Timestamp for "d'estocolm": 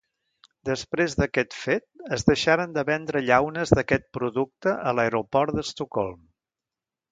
5.61-6.21